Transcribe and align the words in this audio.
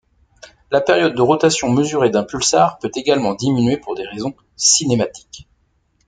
La 0.71 0.81
période 0.81 1.13
de 1.13 1.21
rotation 1.21 1.69
mesurée 1.69 2.09
d'un 2.09 2.23
pulsar 2.23 2.79
peut 2.79 2.89
également 2.95 3.35
diminuer 3.35 3.77
pour 3.77 3.93
des 3.93 4.03
raisons 4.07 4.33
cinématiques. 4.55 5.47